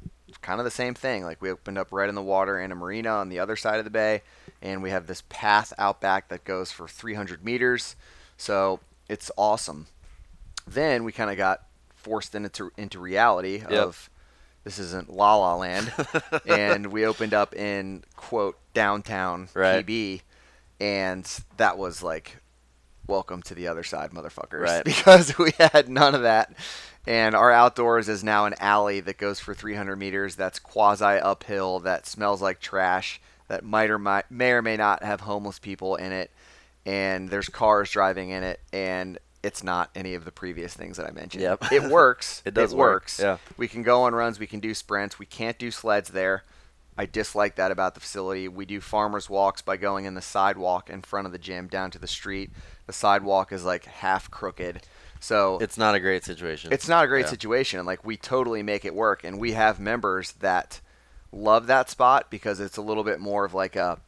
[0.42, 1.25] kind of the same thing.
[1.25, 3.79] Like we opened up right in the water in a marina on the other side
[3.79, 4.22] of the bay,
[4.62, 7.94] and we have this path out back that goes for 300 meters.
[8.37, 9.87] So it's awesome.
[10.66, 11.62] Then we kind of got
[11.94, 13.70] forced into into reality Yep.
[13.70, 14.11] of
[14.64, 15.92] this isn't La La Land,
[16.46, 19.87] and we opened up in quote downtown Right.
[19.87, 20.22] PB,
[20.81, 21.25] and
[21.57, 22.38] that was like
[23.09, 24.61] welcome to the other side, motherfuckers.
[24.62, 24.85] Right.
[25.07, 26.53] Because we had none of that.
[27.07, 30.35] And our outdoors is now an alley that goes for 300 meters.
[30.35, 31.81] That's quasi uphill.
[31.81, 33.21] That smells like trash.
[33.49, 36.33] That might or might, may or may not have homeless people in it.
[36.85, 38.61] And there's cars driving in it.
[38.73, 41.42] And it's not any of the previous things that I mentioned.
[41.42, 41.71] Yep.
[41.73, 42.42] It works.
[42.47, 43.21] It does work, works.
[43.21, 43.38] yeah.
[43.57, 44.40] We can go on runs.
[44.40, 45.19] We can do sprints.
[45.19, 46.42] We can't do sleds there.
[46.99, 48.49] I dislike that about the facility.
[48.49, 51.90] We do farmers walks by going in the sidewalk in front of the gym down
[51.92, 52.51] to the street.
[52.87, 54.83] The sidewalk is like half crooked.
[55.20, 56.72] So It's not a great situation.
[56.72, 57.31] it's not a great Yeah.
[57.31, 57.85] situation.
[57.87, 60.81] Like we totally make it work, and we have members that
[61.33, 63.99] love that spot because it's a little bit more of like a,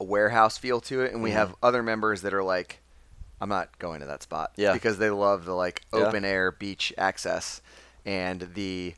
[0.00, 1.34] a warehouse feel to it, and we Mhm.
[1.34, 2.80] have other members that are like,
[3.40, 4.72] I'm not going to that spot, Yeah.
[4.72, 6.00] because they love the like Yeah.
[6.00, 7.60] open air beach access
[8.04, 8.94] and the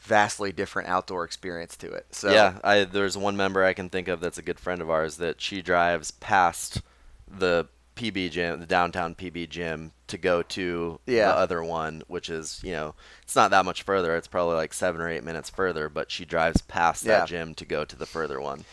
[0.00, 2.06] vastly different outdoor experience to it.
[2.12, 4.90] So yeah, I there's one member I can think of that's a good friend of
[4.90, 6.82] ours that she drives past
[7.28, 11.26] the PB gym, the downtown PB gym, to go to Yeah.
[11.28, 14.16] the other one, which is you know it's not that much further.
[14.16, 17.18] It's probably like seven or eight minutes further, but she drives past Yeah.
[17.20, 18.64] that gym to go to the further one.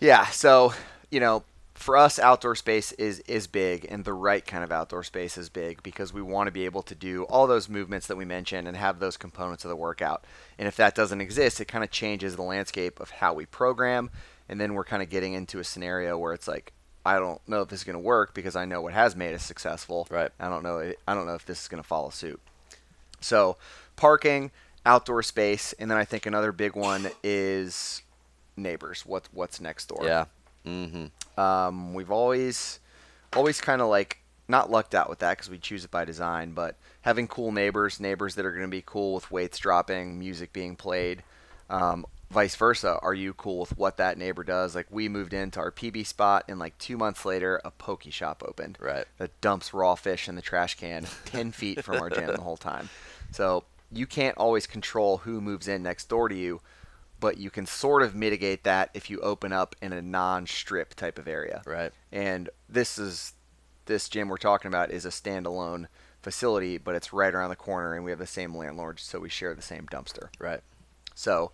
[0.00, 0.74] Yeah, so
[1.10, 5.02] you know, for us, outdoor space is is big, and the right kind of outdoor
[5.02, 8.16] space is big because we want to be able to do all those movements that
[8.16, 10.24] we mentioned and have those components of the workout.
[10.58, 14.10] And if that doesn't exist, it kind of changes the landscape of how we program,
[14.48, 16.72] and then we're kind of getting into a scenario where it's like,
[17.04, 19.34] I don't know if this is going to work because I know what has made
[19.34, 20.06] us successful.
[20.10, 20.30] Right.
[20.40, 20.92] I don't know.
[21.06, 22.40] I don't know if this is going to follow suit.
[23.20, 23.56] So,
[23.96, 24.50] parking,
[24.86, 28.02] outdoor space, and then I think another big one is
[28.56, 29.04] neighbors.
[29.06, 30.04] What what's next door?
[30.04, 30.26] Yeah.
[30.66, 31.40] Mm-hmm.
[31.40, 32.80] Um, we've always,
[33.34, 36.52] always kind of like not lucked out with that because we choose it by design,
[36.52, 40.52] but having cool neighbors, neighbors that are going to be cool with weights dropping, music
[40.52, 41.22] being played,
[41.70, 42.98] um, vice versa.
[43.00, 44.74] Are you cool with what that neighbor does?
[44.74, 48.42] Like we moved into our PB spot, and like two months later, a poke shop
[48.46, 49.06] opened Right.
[49.18, 52.56] that dumps raw fish in the trash can 10 feet from our gym the whole
[52.58, 52.90] time.
[53.30, 56.60] So you can't always control who moves in next door to you,
[57.20, 61.18] but you can sort of mitigate that if you open up in a non-strip type
[61.18, 61.62] of area.
[61.64, 61.92] Right.
[62.12, 63.32] And this is
[63.86, 65.86] this gym we're talking about is a standalone
[66.22, 69.28] facility, but it's right around the corner, and we have the same landlord, so we
[69.28, 70.28] share the same dumpster.
[70.40, 70.60] Right.
[71.14, 71.52] So,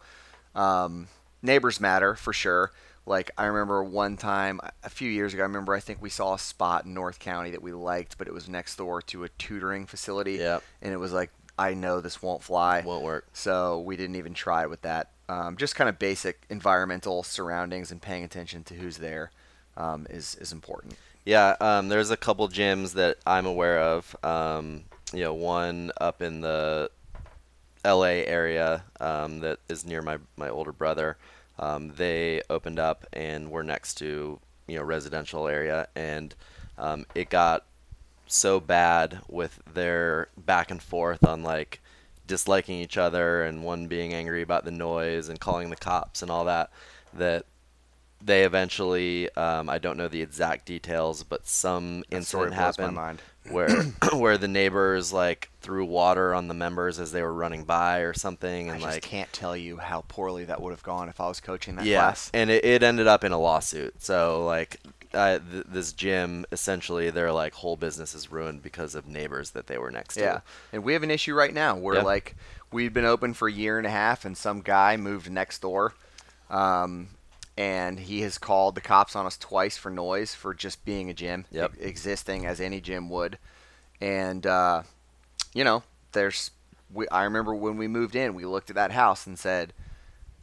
[0.55, 1.09] um,
[1.43, 2.71] neighbors matter for sure.
[3.07, 6.35] Like I remember one time a few years ago, I remember I think we saw
[6.35, 9.29] a spot in North County that we liked, but it was next door to a
[9.31, 10.63] tutoring facility, Yep.
[10.83, 13.27] and it was like I know this won't fly, Won't work.
[13.33, 15.11] so we didn't even try with that.
[15.29, 19.31] Um, just kind of basic environmental surroundings and paying attention to who's there
[19.77, 20.95] um, is is important.
[21.25, 24.15] Yeah, um, there's a couple gyms that I'm aware of.
[24.25, 26.91] Um, you know, one up in the
[27.85, 28.27] L.A.
[28.27, 31.17] area um, that is near my my older brother.
[31.59, 36.35] Um, they opened up and were next to you know residential area, and
[36.79, 37.67] um, it got
[38.27, 41.81] so bad with their back and forth on like
[42.27, 46.31] disliking each other and one being angry about the noise and calling the cops and
[46.31, 46.71] all that
[47.13, 47.45] that
[48.23, 53.23] they eventually um, I don't know the exact details, but some That incident happened mind.
[53.51, 53.69] Where
[54.13, 58.13] where the neighbors like threw water on the members as they were running by or
[58.15, 61.21] something I and just like can't tell you how poorly that would have gone if
[61.21, 62.31] I was coaching that yeah class.
[62.35, 64.79] and it, it ended up in a lawsuit so like
[65.13, 69.67] uh, th- this gym essentially their like whole business is ruined because of neighbors that
[69.67, 70.41] they were next to Yeah,
[70.73, 72.03] and we have an issue right now where Yeah.
[72.03, 72.37] like
[72.71, 75.95] we've been open for a year and a half, and some guy moved next door,
[76.49, 77.09] um,
[77.57, 81.15] and he has called the cops on us twice for noise for just being a
[81.15, 81.73] gym, Yep.
[81.79, 83.39] e- existing as any gym would,
[84.01, 84.83] and uh,
[85.55, 85.83] you know,
[86.13, 86.51] there's.
[86.93, 89.73] We, I remember when we moved in, we looked at that house and said,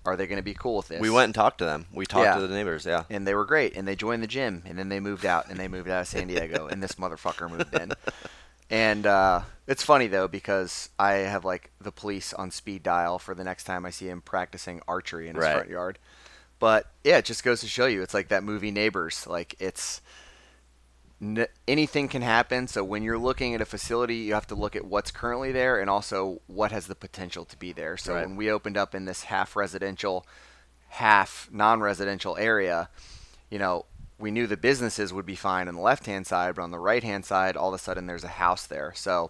[0.05, 2.05] "Are they going to be cool with this?" we went and talked to them we
[2.05, 2.35] talked Yeah.
[2.35, 4.87] to the neighbors yeah and they were great and they joined the gym and then
[4.89, 7.91] they moved out and they moved out of san diego and this motherfucker moved in
[8.69, 13.35] and uh, it's funny though because i have like the police on speed dial for
[13.35, 15.53] the next time i see him practicing archery in his Right.
[15.53, 15.99] front yard
[16.59, 20.01] but yeah it just goes to show you it's like that movie neighbors like it's
[21.21, 24.75] n- anything can happen so when you're looking at a facility you have to look
[24.75, 28.25] at what's currently there and also what has the potential to be there so Right.
[28.27, 30.25] when we opened up in this half residential
[30.89, 32.89] half non-residential area
[33.49, 33.85] you know
[34.19, 36.79] we knew the businesses would be fine on the left hand side but on the
[36.79, 39.29] right hand side all of a sudden there's a house there so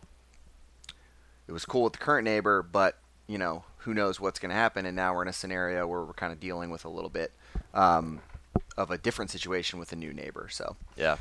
[1.48, 4.56] it was cool with the current neighbor but you know who knows what's going to
[4.56, 7.10] happen and now we're in a scenario where we're kind of dealing with a little
[7.10, 7.32] bit
[7.74, 8.20] um,
[8.78, 11.18] of a different situation with a new neighbor so Yeah.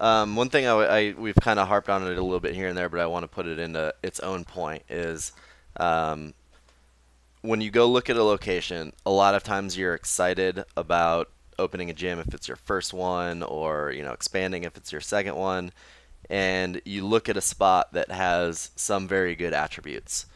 [0.00, 2.68] Um, one thing I, I- we've kind of harped on it a little bit here
[2.68, 5.32] and there, but I want to put it into its own point is
[5.78, 6.34] um,
[7.42, 11.90] when you go look at a location, a lot of times you're excited about opening
[11.90, 15.34] a gym if it's your first one, or you know expanding if it's your second
[15.34, 15.72] one,
[16.30, 20.26] and you look at a spot that has some very good attributes.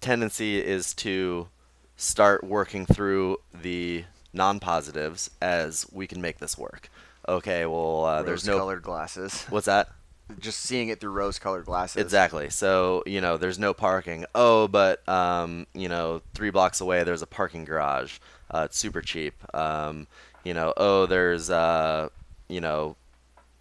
[0.00, 1.48] Tendency is to
[1.96, 6.90] start working through the non-positives as we can make this work.
[7.28, 9.90] Okay, well, uh, there's no rose-colored glasses what's that?
[10.38, 12.50] just seeing it through rose-colored glasses Exactly.
[12.50, 14.26] So you know, there's no parking.
[14.34, 18.18] Oh, but um, you know, three blocks away there's a parking garage.
[18.50, 19.34] Uh, it's super cheap.
[19.54, 20.06] Um,
[20.44, 22.08] you know, oh, there's uh,
[22.48, 22.96] you know,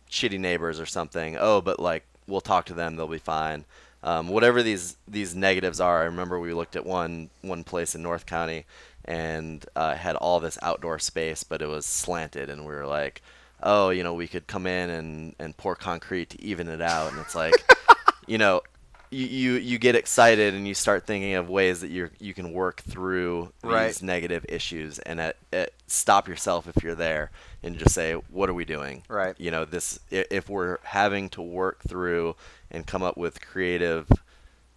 [0.09, 1.37] shitty neighbors or something.
[1.39, 3.65] Oh, but like we'll talk to them; they'll be fine.
[4.03, 6.01] Um, whatever these these negatives are.
[6.01, 8.65] I remember we looked at one one place in North County
[9.05, 13.21] and uh, had all this outdoor space, but it was slanted, and we were like,
[13.63, 17.11] oh, you know, we could come in and and pour concrete to even it out,
[17.11, 17.53] and it's like,
[18.27, 18.61] you know.
[19.09, 22.51] You, you, you get excited and you start thinking of ways that you you can
[22.51, 24.01] work through these Right.
[24.03, 27.31] negative issues and at, at, stop yourself if you're there
[27.63, 29.33] and just say what are we doing Right.
[29.39, 32.35] you know this if we're having to work through
[32.69, 34.11] and come up with creative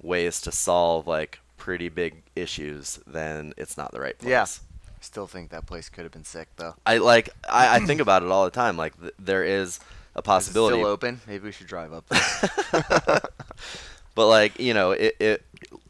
[0.00, 4.46] ways to solve like pretty big issues then it's not the right place Yeah.
[5.00, 8.22] still think that place could have been sick though i like I, I think about
[8.22, 9.80] it all the time like th- there is
[10.14, 13.20] a Is it possibility still open maybe we should drive up there
[14.14, 15.44] but like you know it, it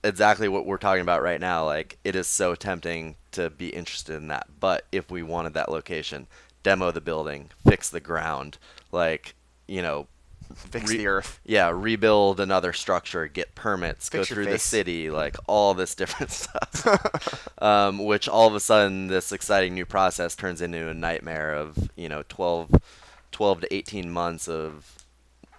[0.04, 4.16] exactly what we're talking about right now like it is so tempting to be interested
[4.16, 4.46] in that.
[4.58, 6.26] But if we wanted that location
[6.62, 8.58] demo the building fix the ground
[8.92, 9.34] like
[9.66, 10.06] you know
[10.54, 11.40] fix Re- the earth.
[11.44, 16.30] Yeah rebuild another structure get permits Fix go through the city like all this different
[16.32, 17.46] stuff.
[17.60, 21.90] Um, which all of a sudden this exciting new process turns into a nightmare of
[21.94, 22.70] you know 12
[23.32, 25.04] 12 to 18 months of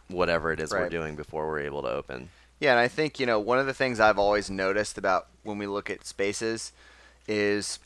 [0.07, 2.29] whatever it is we're doing before we're able to open
[2.61, 5.57] Yeah, and I think, you know, one of the things I've always noticed about when
[5.57, 6.71] we look at spaces
[7.27, 7.79] is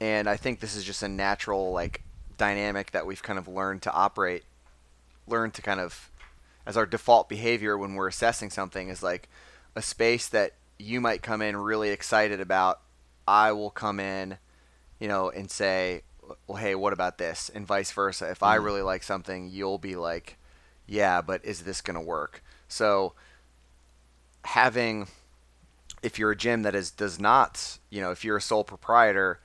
[0.00, 2.02] and I think this is just a natural like
[2.36, 4.44] dynamic that we've kind of learned to operate
[5.28, 6.10] learn to kind of
[6.66, 9.28] as our default behavior when we're assessing something is like
[9.76, 12.80] a space that you might come in really excited about
[13.26, 14.38] I will come in
[14.98, 16.02] you know and say
[16.48, 17.50] well hey what about this?
[17.54, 18.28] and vice versa.
[18.30, 18.64] If I Mhm.
[18.64, 20.36] really like something you'll be like
[20.88, 22.42] yeah but is this going to work?
[22.68, 23.14] So
[24.48, 25.06] having
[26.02, 29.40] if you're a gym that is does not you know if you're a sole proprietor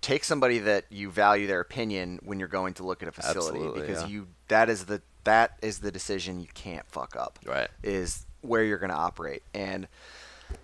[0.00, 3.58] take somebody that you value their opinion when you're going to look at a facility
[3.58, 4.08] Absolutely, because yeah.
[4.08, 8.62] you that is the that is the decision you can't fuck up right is where
[8.62, 9.88] you're going to operate and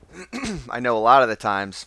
[0.70, 1.86] i know a lot of the times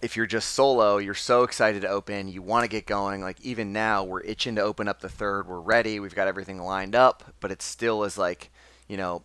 [0.00, 3.40] if you're just solo you're so excited to open you want to get going like
[3.42, 6.96] even now we're itching to open up the third we're ready we've got everything lined
[6.96, 8.50] up but it still is like
[8.88, 9.22] you know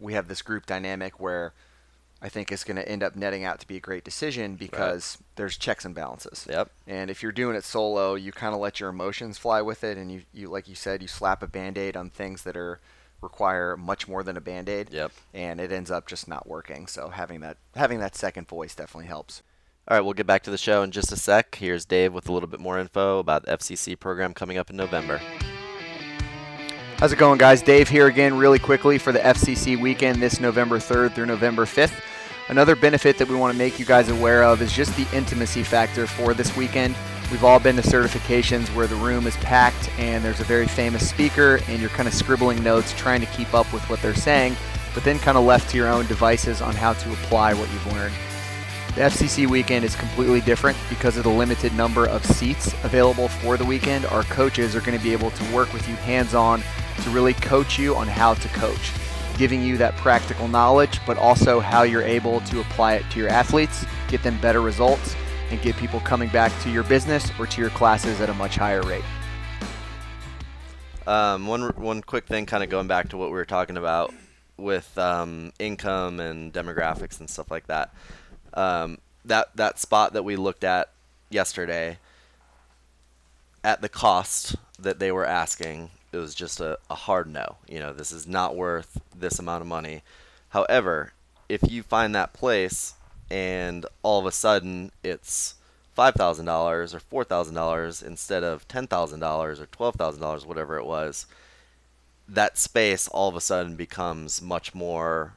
[0.00, 1.52] we have this group dynamic where
[2.22, 5.18] I think is going to end up netting out to be a great decision because
[5.36, 6.46] there's checks and balances.
[6.48, 6.70] Yep.
[6.86, 9.98] And if you're doing it solo, you kind of let your emotions fly with it,
[9.98, 12.80] and you, you like you said, you slap a band-aid on things that are
[13.20, 14.90] require much more than a band-aid.
[14.90, 15.12] Yep.
[15.32, 16.86] And it ends up just not working.
[16.86, 19.42] So having that having that second voice definitely helps.
[19.86, 21.56] All right, we'll get back to the show in just a sec.
[21.56, 24.76] Here's Dave with a little bit more info about the FCC program coming up in
[24.76, 25.20] November.
[26.98, 27.60] How's it going, guys?
[27.60, 32.00] Dave here again, really quickly for the FCC weekend this November 3rd through November 5th.
[32.48, 35.64] Another benefit that we want to make you guys aware of is just the intimacy
[35.64, 36.94] factor for this weekend.
[37.32, 41.06] We've all been to certifications where the room is packed and there's a very famous
[41.06, 44.56] speaker, and you're kind of scribbling notes trying to keep up with what they're saying,
[44.94, 47.92] but then kind of left to your own devices on how to apply what you've
[47.92, 48.14] learned.
[48.94, 53.56] The FCC weekend is completely different because of the limited number of seats available for
[53.56, 54.06] the weekend.
[54.06, 56.62] Our coaches are going to be able to work with you hands on
[57.02, 58.92] to really coach you on how to coach
[59.36, 63.28] giving you that practical knowledge, but also how you're able to apply it to your
[63.28, 65.16] athletes, get them better results,
[65.50, 68.56] and get people coming back to your business or to your classes at a much
[68.56, 69.04] higher rate.
[71.06, 74.14] Um, one one quick thing, kind of going back to what we were talking about
[74.56, 77.92] with um, income and demographics and stuff like that.
[78.54, 80.90] Um, that that spot that we looked at
[81.30, 81.98] yesterday,
[83.62, 87.56] at the cost that they were asking, it was just a, a hard no.
[87.68, 90.02] You know, this is not worth this amount of money.
[90.50, 91.12] However,
[91.48, 92.94] if you find that place
[93.30, 95.54] and all of a sudden it's
[95.94, 100.20] five thousand dollars or four thousand dollars instead of ten thousand dollars or twelve thousand
[100.20, 101.26] dollars, whatever it was,
[102.28, 105.34] that space all of a sudden becomes much more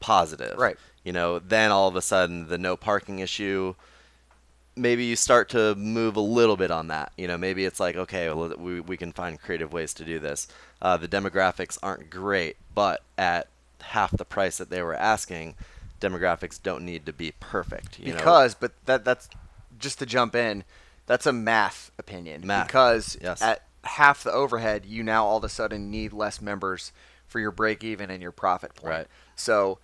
[0.00, 0.58] positive.
[0.58, 0.76] Right.
[1.04, 3.74] You know, then all of a sudden the no parking issue
[4.76, 7.12] maybe you start to move a little bit on that.
[7.16, 10.18] You know, maybe it's like, okay, well, we, we can find creative ways to do
[10.18, 10.48] this.
[10.80, 13.48] Uh, the demographics aren't great, but at
[13.80, 15.54] half the price that they were asking,
[16.00, 17.98] demographics don't need to be perfect.
[17.98, 18.58] You because, know?
[18.60, 19.28] but that that's
[19.78, 20.64] just to jump in.
[21.06, 22.46] That's a math opinion.
[22.46, 22.68] Math.
[22.68, 23.42] Because Yes.
[23.42, 26.92] at half the overhead, you now all of a sudden need less members
[27.26, 28.90] for your break even and your profit point.
[28.90, 29.06] Right.
[29.34, 29.78] So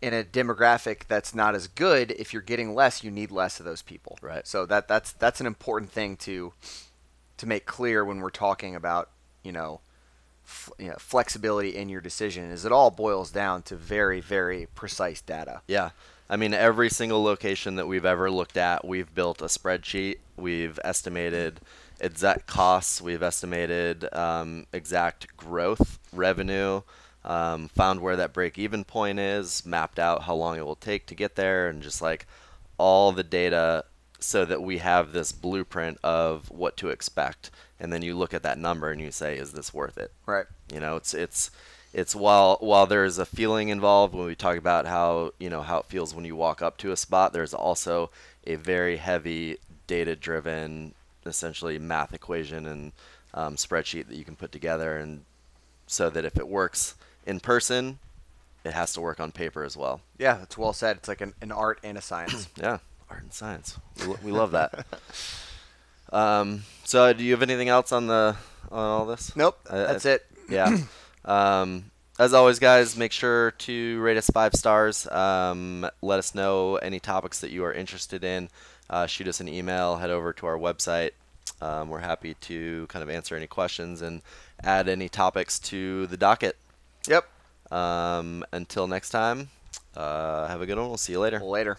[0.00, 3.66] in a demographic that's not as good, if you're getting less, you need less of
[3.66, 4.18] those people.
[4.22, 4.46] Right.
[4.46, 6.52] So that that's that's an important thing to
[7.38, 9.10] to make clear when we're talking about
[9.42, 9.80] you know,
[10.44, 12.50] f- you know flexibility in your decision.
[12.50, 15.62] Is it all boils down to very very precise data.
[15.66, 15.90] Yeah.
[16.30, 20.18] I mean, every single location that we've ever looked at, we've built a spreadsheet.
[20.36, 21.60] We've estimated
[22.00, 23.00] exact costs.
[23.00, 26.82] We've estimated um, exact growth, revenue,
[27.24, 31.06] um, found where that break even point is, mapped out how long it will take
[31.06, 32.26] to get there, and just like
[32.78, 33.84] all the data
[34.20, 37.50] so that we have this blueprint of what to expect.
[37.78, 40.12] And then you look at that number and you say, is this worth it?
[40.26, 40.46] Right.
[40.72, 41.50] You know, it's it's
[41.92, 45.78] it's while while there's a feeling involved when we talk about how you know how
[45.78, 48.10] it feels when you walk up to a spot, there's also
[48.46, 50.94] a very heavy data driven,
[51.24, 52.92] essentially math equation and
[53.34, 55.22] um, spreadsheet that you can put together, and
[55.86, 56.94] so that if it works
[57.28, 57.98] in person,
[58.64, 60.00] it has to work on paper as well.
[60.18, 60.96] Yeah, that's well said.
[60.96, 62.48] It's like an, an art and a science.
[62.60, 63.78] Yeah, art and science.
[64.06, 64.84] We, we love that.
[66.10, 68.34] Um, so, do you have anything else on the
[68.70, 69.36] on all this?
[69.36, 70.24] nope, I- I- that's it.
[70.48, 70.78] yeah.
[71.24, 75.06] Um, as always, guys, make sure to rate us five stars.
[75.08, 78.48] Um, let us know any topics that you are interested in.
[78.90, 79.96] Uh, shoot us an email.
[79.98, 81.10] Head over to our website.
[81.60, 84.22] Um, we're happy to kind of answer any questions and
[84.62, 86.56] add any topics to the docket.
[87.06, 87.28] Yep.
[87.70, 89.50] Um, until next time,
[89.96, 90.88] uh, have a good one.
[90.88, 91.40] We'll see you later.
[91.40, 91.78] Later.